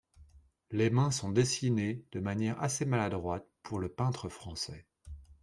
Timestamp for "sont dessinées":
1.11-2.03